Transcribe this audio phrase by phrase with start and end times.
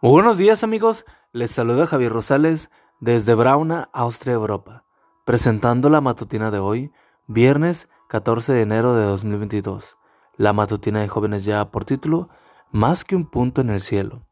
[0.00, 2.70] buenos días amigos, les saluda Javier Rosales
[3.00, 4.84] desde Brauna, Austria, Europa,
[5.24, 6.92] presentando la matutina de hoy,
[7.26, 9.96] viernes 14 de enero de 2022.
[10.36, 12.28] La matutina de jóvenes ya por título,
[12.70, 14.24] Más que un punto en el cielo.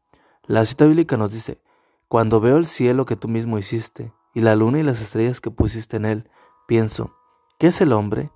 [0.45, 1.61] La cita bíblica nos dice,
[2.07, 5.51] Cuando veo el cielo que tú mismo hiciste, y la luna y las estrellas que
[5.51, 6.29] pusiste en él,
[6.65, 7.13] pienso,
[7.59, 8.31] ¿qué es el hombre?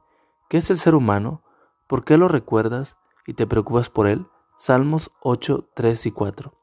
[0.50, 1.44] ¿Qué es el ser humano?
[1.88, 4.28] ¿Por qué lo recuerdas y te preocupas por él?
[4.58, 6.61] Salmos 8, 3 y 4.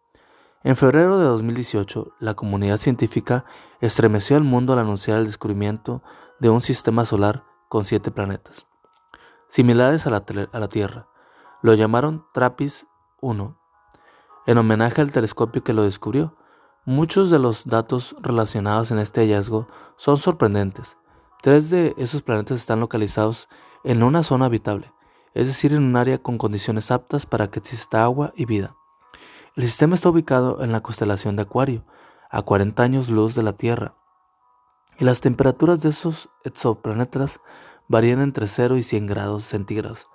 [0.69, 3.47] En febrero de 2018, la comunidad científica
[3.81, 6.03] estremeció al mundo al anunciar el descubrimiento
[6.41, 8.67] de un sistema solar con siete planetas,
[9.49, 10.23] similares a la,
[10.53, 11.09] a la Tierra.
[11.63, 12.85] Lo llamaron TRAPPIST
[13.23, 13.59] 1,
[14.47, 16.37] en homenaje al telescopio que lo descubrió.
[16.85, 20.99] Muchos de los datos relacionados en este hallazgo son sorprendentes.
[21.41, 23.49] Tres de esos planetas están localizados
[23.85, 24.93] en una zona habitable,
[25.33, 28.78] es decir, en un área con condiciones aptas para que exista agua y vida.
[29.59, 31.85] El sistema está ubicado en la constelación de Acuario,
[32.31, 33.97] a 40 años luz de la Tierra,
[35.01, 37.41] y las temperaturas de esos exoplanetas
[37.89, 40.07] varían entre 0 y 100 grados centígrados.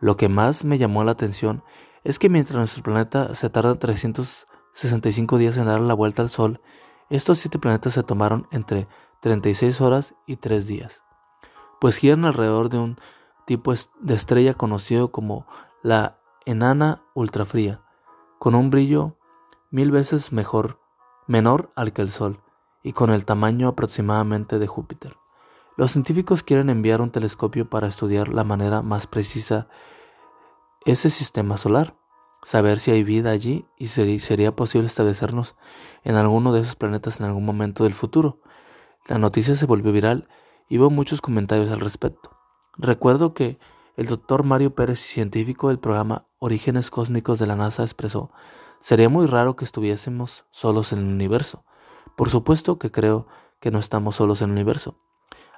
[0.00, 1.62] Lo que más me llamó la atención
[2.04, 6.62] es que mientras nuestro planeta se tarda 365 días en dar la vuelta al Sol,
[7.10, 8.88] estos siete planetas se tomaron entre
[9.20, 11.02] 36 horas y 3 días,
[11.82, 12.96] pues giran alrededor de un
[13.46, 15.46] tipo de estrella conocido como
[15.82, 17.82] la enana ultrafría,
[18.38, 19.16] con un brillo
[19.70, 20.78] mil veces mejor,
[21.26, 22.40] menor al que el Sol,
[22.82, 25.16] y con el tamaño aproximadamente de Júpiter.
[25.76, 29.68] Los científicos quieren enviar un telescopio para estudiar la manera más precisa
[30.84, 31.96] ese sistema solar,
[32.42, 35.56] saber si hay vida allí y si sería posible establecernos
[36.04, 38.40] en alguno de esos planetas en algún momento del futuro.
[39.08, 40.28] La noticia se volvió viral
[40.68, 42.30] y hubo muchos comentarios al respecto.
[42.78, 43.58] Recuerdo que
[43.96, 48.30] el doctor Mario Pérez, científico del programa Orígenes Cósmicos de la NASA, expresó,
[48.78, 51.64] sería muy raro que estuviésemos solos en el universo.
[52.16, 53.26] Por supuesto que creo
[53.58, 54.96] que no estamos solos en el universo,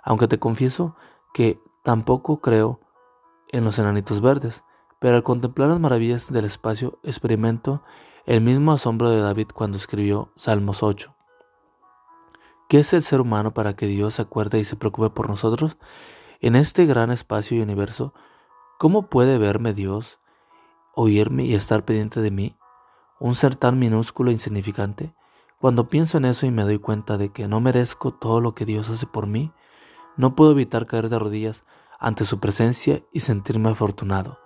[0.03, 0.97] aunque te confieso
[1.35, 2.81] que tampoco creo
[3.53, 4.65] en los enanitos verdes,
[4.99, 7.83] pero al contemplar las maravillas del espacio experimento
[8.25, 11.15] el mismo asombro de David cuando escribió Salmos 8.
[12.71, 15.77] ¿Qué es el ser humano para que Dios se acuerde y se preocupe por nosotros?
[16.41, 18.15] En este gran espacio y universo,
[18.79, 20.19] ¿cómo puede verme Dios,
[20.99, 22.57] oírme y estar pendiente de mí?
[23.21, 25.15] Un ser tan minúsculo e insignificante.
[25.61, 28.65] Cuando pienso en eso y me doy cuenta de que no merezco todo lo que
[28.65, 29.53] Dios hace por mí,
[30.17, 31.65] no puedo evitar caer de rodillas
[32.01, 34.41] ante su presencia y sentirme afortunado.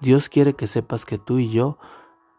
[0.00, 1.78] Dios quiere que sepas que tú y yo,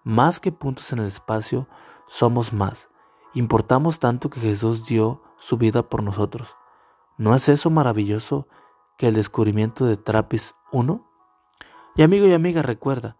[0.04, 1.68] más que puntos en el espacio,
[2.08, 2.90] somos más.
[3.36, 6.56] Importamos tanto que Jesús dio su vida por nosotros.
[7.20, 8.48] ¿No es eso maravilloso
[8.98, 11.08] que el descubrimiento de Trapis 1?
[11.96, 13.20] Y amigo y amiga, recuerda